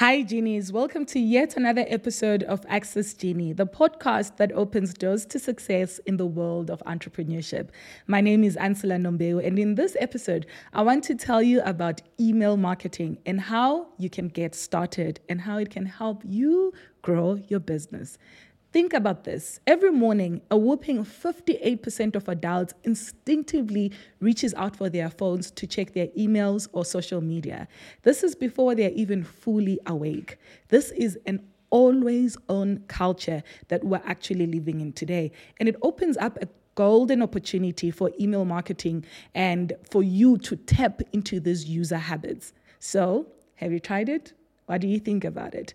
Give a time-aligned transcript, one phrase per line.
[0.00, 0.72] Hi, Genies.
[0.72, 5.98] Welcome to yet another episode of Access Genie, the podcast that opens doors to success
[6.06, 7.68] in the world of entrepreneurship.
[8.06, 12.00] My name is Ancillar Nombewu, and in this episode, I want to tell you about
[12.18, 16.72] email marketing and how you can get started and how it can help you
[17.02, 18.16] grow your business.
[18.72, 19.58] Think about this.
[19.66, 25.92] Every morning, a whopping 58% of adults instinctively reaches out for their phones to check
[25.92, 27.66] their emails or social media.
[28.02, 30.38] This is before they're even fully awake.
[30.68, 35.32] This is an always on culture that we're actually living in today.
[35.58, 36.46] And it opens up a
[36.76, 42.52] golden opportunity for email marketing and for you to tap into these user habits.
[42.78, 43.26] So,
[43.56, 44.32] have you tried it?
[44.66, 45.74] What do you think about it?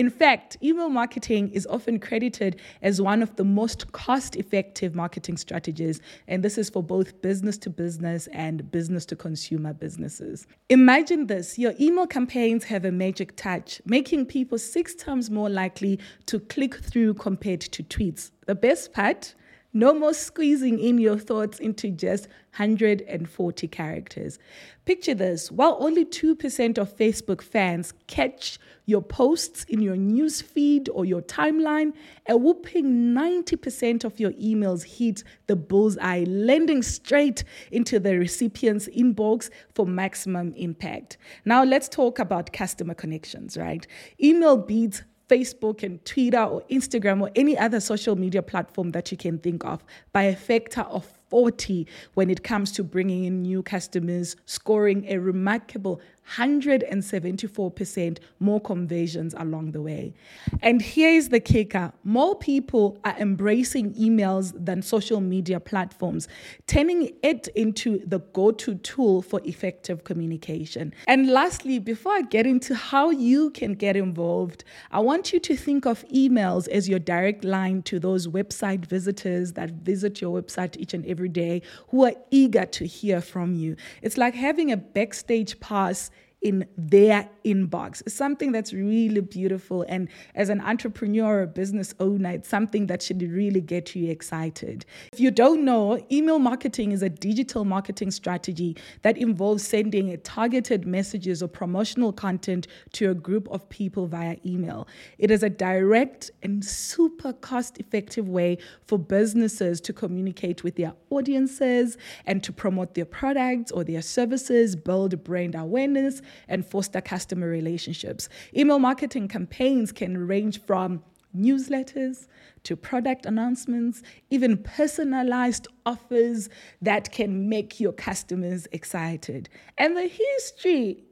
[0.00, 5.36] In fact, email marketing is often credited as one of the most cost effective marketing
[5.36, 10.46] strategies, and this is for both business to business and business to consumer businesses.
[10.70, 16.00] Imagine this your email campaigns have a magic touch, making people six times more likely
[16.24, 18.30] to click through compared to tweets.
[18.46, 19.34] The best part?
[19.72, 22.26] No more squeezing in your thoughts into just
[22.56, 24.38] 140 characters.
[24.84, 30.88] Picture this while only 2% of Facebook fans catch your posts in your news feed
[30.88, 31.92] or your timeline,
[32.28, 39.48] a whooping 90% of your emails hit the bullseye, landing straight into the recipient's inbox
[39.76, 41.18] for maximum impact.
[41.44, 43.86] Now, let's talk about customer connections, right?
[44.20, 49.16] Email beats Facebook and Twitter or Instagram or any other social media platform that you
[49.16, 53.62] can think of by a factor of 40 when it comes to bringing in new
[53.62, 56.00] customers, scoring a remarkable
[56.36, 60.14] 174% more conversions along the way.
[60.62, 66.28] And here is the kicker more people are embracing emails than social media platforms,
[66.66, 70.94] turning it into the go to tool for effective communication.
[71.06, 75.56] And lastly, before I get into how you can get involved, I want you to
[75.56, 80.76] think of emails as your direct line to those website visitors that visit your website
[80.76, 83.76] each and every day who are eager to hear from you.
[84.02, 86.10] It's like having a backstage pass
[86.42, 88.02] in their inbox.
[88.06, 89.84] It's something that's really beautiful.
[89.88, 94.86] And as an entrepreneur or business owner, it's something that should really get you excited.
[95.12, 100.86] If you don't know, email marketing is a digital marketing strategy that involves sending targeted
[100.86, 104.88] messages or promotional content to a group of people via email.
[105.18, 110.94] It is a direct and super cost effective way for businesses to communicate with their
[111.10, 117.48] audiences and to promote their products or their services, build brand awareness and foster customer
[117.48, 118.28] relationships.
[118.56, 121.02] Email marketing campaigns can range from
[121.36, 122.26] newsletters
[122.64, 126.48] to product announcements, even personalized offers
[126.82, 129.48] that can make your customers excited.
[129.78, 131.04] And the history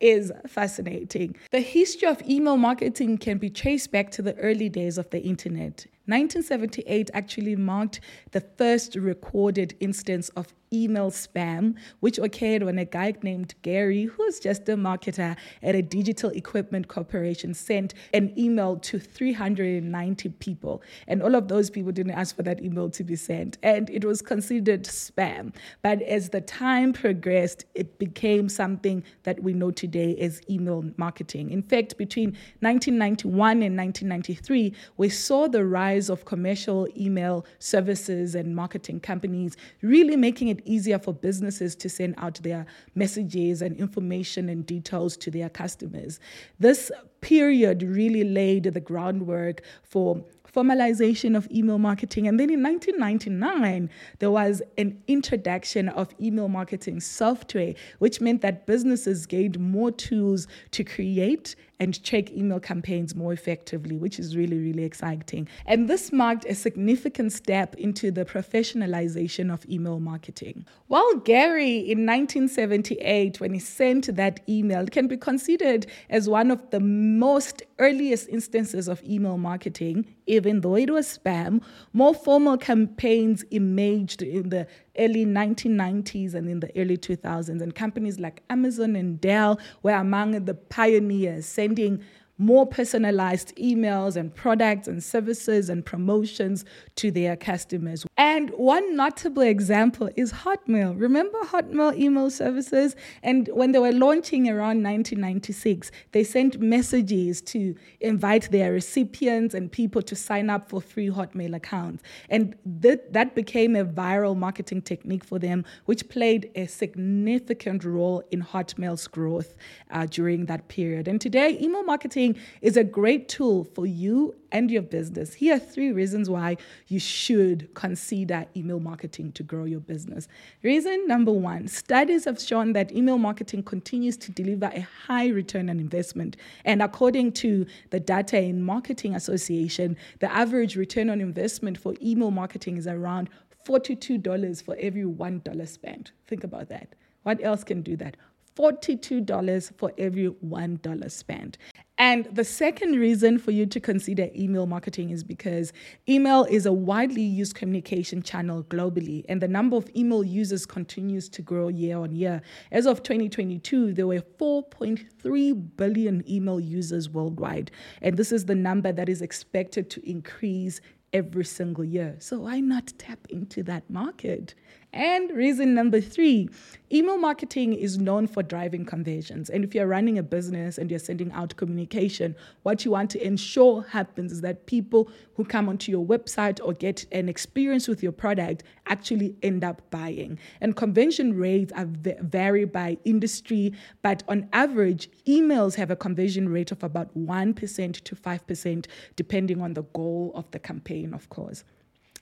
[0.00, 1.36] is fascinating.
[1.50, 5.20] The history of email marketing can be traced back to the early days of the
[5.20, 5.86] internet.
[6.08, 13.12] 1978 actually marked the first recorded instance of email spam, which occurred when a guy
[13.22, 18.76] named Gary, who was just a marketer at a digital equipment corporation, sent an email
[18.76, 20.82] to 390 people.
[21.06, 23.58] And all of those people didn't ask for that email to be sent.
[23.62, 25.54] And it was considered spam.
[25.82, 31.50] But as the time progressed, it became something that we know today as email marketing.
[31.50, 38.54] In fact, between 1991 and 1993, we saw the rise of commercial email services and
[38.54, 43.76] marketing companies really making it it easier for businesses to send out their messages and
[43.76, 46.20] information and details to their customers.
[46.58, 50.22] This period really laid the groundwork for
[50.54, 52.26] formalization of email marketing.
[52.28, 58.66] And then in 1999, there was an introduction of email marketing software, which meant that
[58.66, 64.58] businesses gained more tools to create and check email campaigns more effectively, which is really,
[64.58, 65.48] really exciting.
[65.66, 70.66] And this marked a significant step into the professionalization of email marketing.
[70.88, 76.70] While Gary in 1978, when he sent that email, can be considered as one of
[76.70, 81.60] the most earliest instances of email marketing, even though it was spam,
[81.92, 84.66] more formal campaigns emerged in the
[84.98, 87.60] early 1990s and in the early 2000s.
[87.60, 92.02] And companies like Amazon and Dell were among the pioneers, sending
[92.38, 96.64] more personalized emails and products and services and promotions
[96.94, 98.06] to their customers.
[98.18, 101.00] And one notable example is Hotmail.
[101.00, 102.96] Remember Hotmail email services?
[103.22, 109.70] And when they were launching around 1996, they sent messages to invite their recipients and
[109.70, 112.02] people to sign up for free Hotmail accounts.
[112.28, 118.24] And th- that became a viral marketing technique for them, which played a significant role
[118.32, 119.54] in Hotmail's growth
[119.92, 121.06] uh, during that period.
[121.06, 125.34] And today, email marketing is a great tool for you and your business.
[125.34, 126.56] Here are three reasons why
[126.88, 130.28] you should consider email marketing to grow your business.
[130.62, 135.70] Reason number one studies have shown that email marketing continues to deliver a high return
[135.70, 136.36] on investment.
[136.64, 142.30] And according to the Data and Marketing Association, the average return on investment for email
[142.30, 143.30] marketing is around
[143.66, 146.12] $42 for every $1 spent.
[146.26, 146.94] Think about that.
[147.22, 148.16] What else can do that?
[148.58, 151.58] $42 for every $1 spent.
[152.00, 155.72] And the second reason for you to consider email marketing is because
[156.08, 161.28] email is a widely used communication channel globally, and the number of email users continues
[161.30, 162.40] to grow year on year.
[162.70, 168.92] As of 2022, there were 4.3 billion email users worldwide, and this is the number
[168.92, 170.80] that is expected to increase
[171.12, 172.14] every single year.
[172.20, 174.54] So why not tap into that market?
[174.92, 176.48] And reason number three
[176.90, 179.50] email marketing is known for driving conversions.
[179.50, 183.22] And if you're running a business and you're sending out communication, what you want to
[183.22, 188.02] ensure happens is that people who come onto your website or get an experience with
[188.02, 190.38] your product actually end up buying.
[190.62, 196.72] And conversion rates are vary by industry, but on average, emails have a conversion rate
[196.72, 198.86] of about 1% to 5%,
[199.16, 201.64] depending on the goal of the campaign, of course.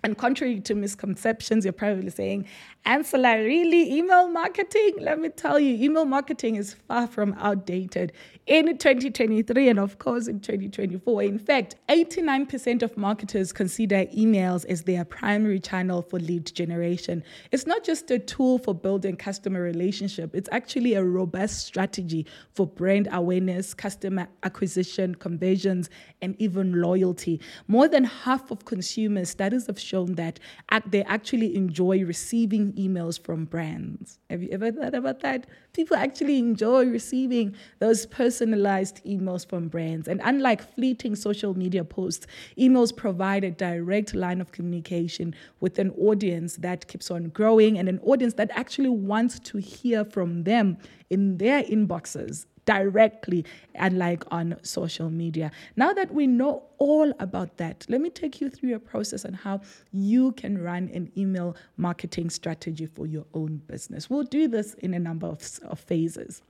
[0.06, 2.47] And contrary to misconceptions, you're probably saying,
[2.85, 3.97] Ancillar, really?
[3.97, 4.93] Email marketing?
[5.00, 8.12] Let me tell you, email marketing is far from outdated
[8.47, 11.25] in 2023 and, of course, in 2024.
[11.25, 17.25] In fact, 89% of marketers consider emails as their primary channel for lead generation.
[17.50, 22.69] It's not just a tool for building customer relationship, it's actually a robust strategy for
[22.69, 25.91] brand awareness, customer acquisition, conversions,
[26.23, 27.41] and even loyalty.
[27.67, 30.38] More than half of consumers, studies have shown that
[30.87, 34.19] they actually enjoy receiving emails from brands.
[34.28, 35.46] Have you ever thought about that?
[35.72, 40.08] People actually enjoy receiving those personalized emails from brands.
[40.08, 42.26] And unlike fleeting social media posts,
[42.58, 47.88] emails provide a direct line of communication with an audience that keeps on growing and
[47.88, 50.76] an audience that actually wants to hear from them
[51.10, 55.51] in their inboxes directly, and like on social media.
[55.77, 59.33] Now that we know all about that, let me take you through a process on
[59.33, 64.11] how you can run an email marketing strategy for your own business.
[64.11, 66.43] We'll do this in a number of, of phases.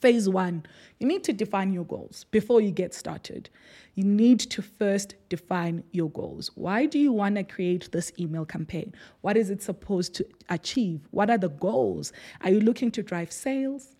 [0.00, 0.64] Phase one,
[1.00, 3.50] you need to define your goals before you get started.
[3.96, 6.52] You need to first define your goals.
[6.54, 8.94] Why do you want to create this email campaign?
[9.22, 11.00] What is it supposed to achieve?
[11.10, 12.12] What are the goals?
[12.42, 13.96] Are you looking to drive sales?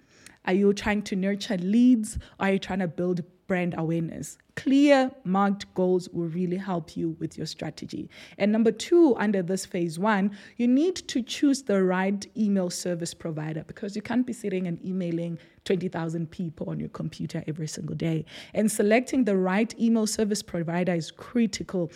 [0.49, 2.19] Are you trying to nurture leads?
[2.41, 4.39] Are you trying to build brand awareness?
[4.57, 8.09] Clear marked goals will really help you with your strategy.
[8.39, 13.13] And number two, under this phase one, you need to choose the right email service
[13.13, 17.95] provider because you can't be sitting and emailing 20,000 people on your computer every single
[17.95, 18.25] day.
[18.55, 21.93] And selecting the right email service provider is critical.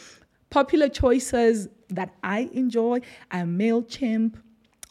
[0.51, 3.01] Popular choices that I enjoy
[3.31, 4.35] are MailChimp,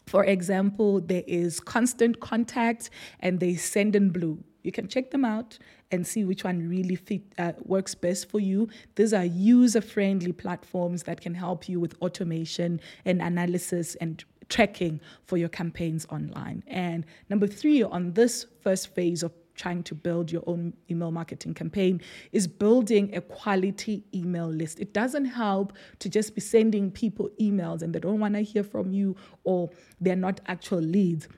[0.06, 2.90] for example, there is Constant Contact
[3.20, 4.42] and they Sendinblue.
[4.62, 5.58] You can check them out
[5.90, 8.68] and see which one really fit, uh, works best for you.
[8.94, 15.00] These are user friendly platforms that can help you with automation and analysis and tracking
[15.24, 16.62] for your campaigns online.
[16.66, 21.54] And number three, on this first phase of trying to build your own email marketing
[21.54, 22.00] campaign
[22.32, 24.80] is building a quality email list.
[24.80, 28.64] It doesn't help to just be sending people emails and they don't want to hear
[28.64, 29.14] from you
[29.44, 31.28] or they're not actual leads.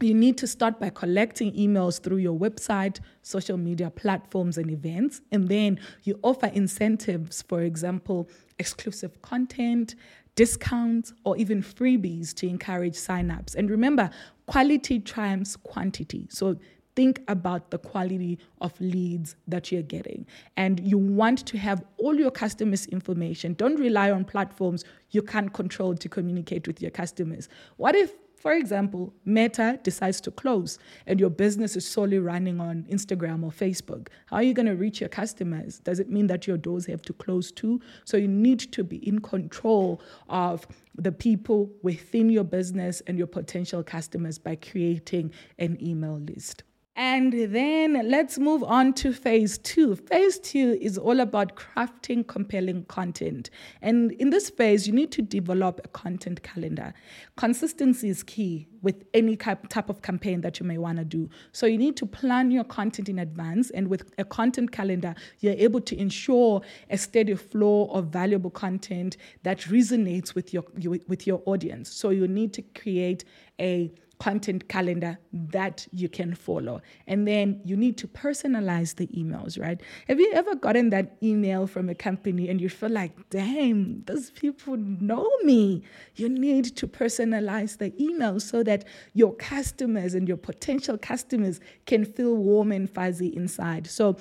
[0.00, 5.20] You need to start by collecting emails through your website, social media platforms, and events.
[5.32, 9.94] And then you offer incentives, for example, exclusive content,
[10.36, 13.56] discounts, or even freebies to encourage signups.
[13.56, 14.10] And remember,
[14.46, 16.28] quality triumphs quantity.
[16.30, 16.56] So
[16.98, 20.26] think about the quality of leads that you're getting.
[20.56, 23.54] And you want to have all your customers' information.
[23.54, 27.48] Don't rely on platforms you can't control to communicate with your customers.
[27.76, 32.84] What if for example, Meta decides to close and your business is solely running on
[32.84, 34.06] Instagram or Facebook.
[34.26, 35.80] How are you going to reach your customers?
[35.80, 37.80] Does it mean that your doors have to close too?
[38.04, 43.26] So you need to be in control of the people within your business and your
[43.26, 46.62] potential customers by creating an email list.
[46.98, 49.94] And then let's move on to phase two.
[49.94, 53.50] Phase two is all about crafting compelling content.
[53.82, 56.92] And in this phase, you need to develop a content calendar.
[57.36, 61.30] Consistency is key with any type of campaign that you may want to do.
[61.52, 63.70] So you need to plan your content in advance.
[63.70, 69.18] And with a content calendar, you're able to ensure a steady flow of valuable content
[69.44, 70.64] that resonates with your,
[71.06, 71.92] with your audience.
[71.92, 73.24] So you need to create
[73.60, 76.80] a content calendar that you can follow.
[77.06, 79.80] And then you need to personalize the emails, right?
[80.08, 84.30] Have you ever gotten that email from a company and you feel like, damn, those
[84.30, 85.82] people know me?
[86.16, 88.84] You need to personalize the email so that
[89.14, 93.86] your customers and your potential customers can feel warm and fuzzy inside.
[93.86, 94.16] So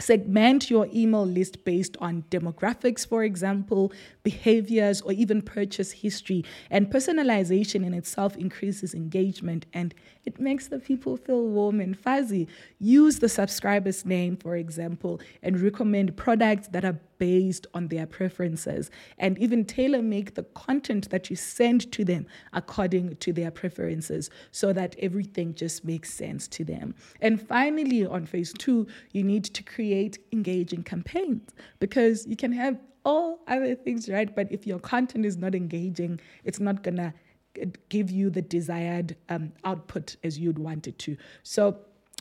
[0.00, 3.92] Segment your email list based on demographics, for example,
[4.22, 6.44] behaviors, or even purchase history.
[6.70, 12.48] And personalization in itself increases engagement and it makes the people feel warm and fuzzy.
[12.78, 18.90] Use the subscriber's name, for example, and recommend products that are based on their preferences
[19.18, 24.30] and even tailor make the content that you send to them according to their preferences
[24.50, 26.94] so that everything just makes sense to them.
[27.20, 32.80] And finally, on phase two, you need to create engaging campaigns because you can have
[33.04, 34.34] all other things, right?
[34.34, 37.12] But if your content is not engaging, it's not gonna
[37.90, 41.16] give you the desired um, output as you'd want it to.
[41.42, 41.76] So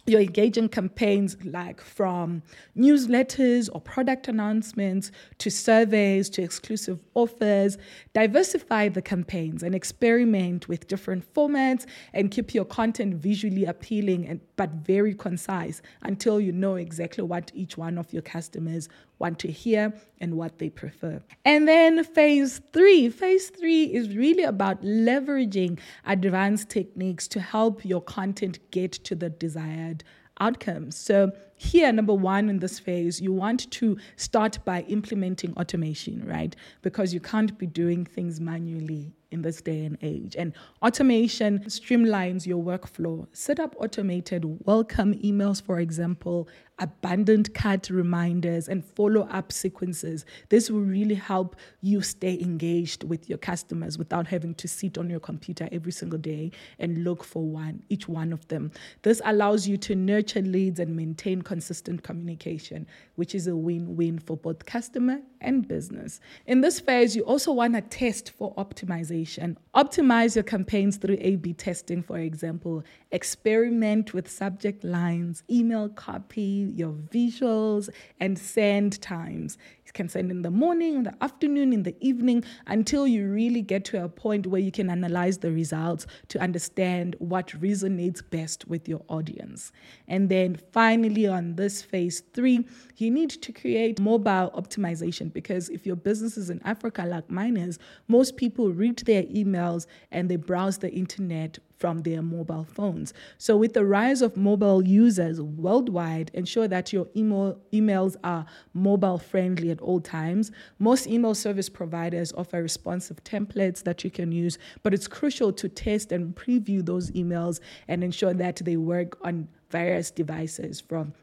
[0.10, 2.42] you're engaging campaigns like from
[2.78, 7.78] newsletters or product announcements to surveys to exclusive offers.
[8.14, 14.42] Diversify the campaigns and experiment with different formats and keep your content visually appealing and
[14.56, 19.52] but very concise until you know exactly what each one of your customers want to
[19.52, 21.22] hear and what they prefer.
[21.46, 23.10] And then phase three.
[23.10, 29.30] Phase three is really about leveraging advanced techniques to help your content get to the
[29.30, 30.04] desired
[30.40, 30.96] outcomes.
[30.96, 36.56] So, here, number one in this phase, you want to start by implementing automation, right?
[36.82, 40.36] Because you can't be doing things manually in this day and age.
[40.36, 43.28] And automation streamlines your workflow.
[43.34, 46.48] Set up automated welcome emails, for example,
[46.80, 50.26] abandoned cart reminders, and follow up sequences.
[50.50, 55.10] This will really help you stay engaged with your customers without having to sit on
[55.10, 58.72] your computer every single day and look for one, each one of them.
[59.04, 62.86] This allows you to nurture leads and maintain consistent communication,
[63.20, 66.12] which is a win win for both customer and business.
[66.46, 69.50] In this phase, you also want to test for optimization.
[69.74, 72.76] Optimize your campaigns through A B testing, for example.
[73.20, 77.90] Experiment with subject lines, email copy, your visuals,
[78.20, 79.58] and send times.
[79.94, 83.86] Can send in the morning, in the afternoon, in the evening, until you really get
[83.86, 88.88] to a point where you can analyze the results to understand what resonates best with
[88.88, 89.72] your audience.
[90.08, 92.68] And then finally, on this phase three,
[92.98, 97.58] you need to create mobile optimization because if your business is in Africa, like mine
[97.58, 103.14] is, most people read their emails and they browse the internet from their mobile phones.
[103.38, 109.18] So, with the rise of mobile users worldwide, ensure that your email, emails are mobile
[109.18, 110.52] friendly at all times.
[110.78, 115.70] Most email service providers offer responsive templates that you can use, but it's crucial to
[115.70, 121.14] test and preview those emails and ensure that they work on various devices from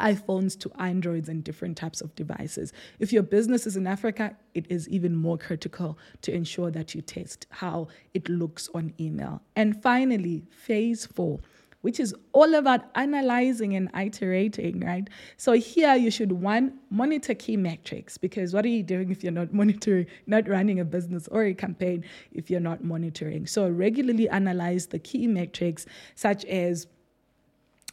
[0.00, 2.72] iPhones to Androids and different types of devices.
[2.98, 7.02] If your business is in Africa, it is even more critical to ensure that you
[7.02, 9.42] test how it looks on email.
[9.56, 11.40] And finally, phase four
[11.82, 15.08] which is all about analyzing and iterating, right?
[15.36, 19.32] So here you should one monitor key metrics because what are you doing if you're
[19.32, 23.46] not monitoring, not running a business or a campaign if you're not monitoring?
[23.46, 26.88] So regularly analyze the key metrics such as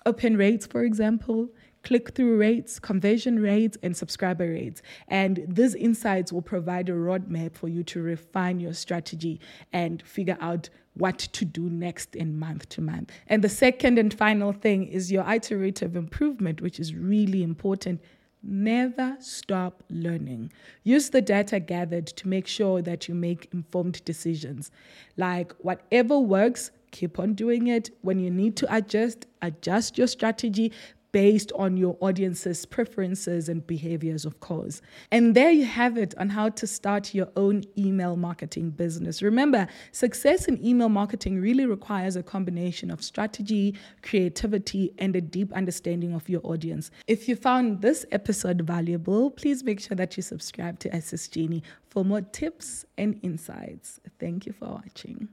[0.06, 1.50] open rates, for example,
[1.86, 4.82] click through rates, conversion rates, and subscriber rates.
[5.08, 9.40] And these insights will provide a roadmap for you to refine your strategy
[9.72, 13.12] and figure out what to do next in month to month.
[13.28, 18.02] And the second and final thing is your iterative improvement, which is really important.
[18.42, 20.52] Never stop learning.
[20.84, 24.72] Use the data gathered to make sure that you make informed decisions.
[25.18, 27.90] Like whatever works, keep on doing it.
[28.02, 30.72] When you need to adjust, adjust your strategy,
[31.16, 34.82] based on your audience's preferences and behaviors, of course.
[35.14, 39.22] And there you have it on how to start your own email marketing business.
[39.22, 45.54] Remember, success in email marketing really requires a combination of strategy, creativity, and a deep
[45.54, 46.92] understanding of your audience.
[47.08, 51.64] If you found this episode valuable, please make sure that you subscribe to Access Genie
[51.88, 54.02] for more tips and insights.
[54.20, 55.30] Thank you for watching.